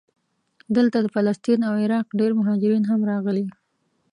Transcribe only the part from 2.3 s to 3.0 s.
مهاجرین